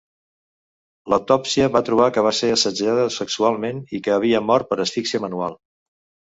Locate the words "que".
2.15-2.23, 4.09-4.17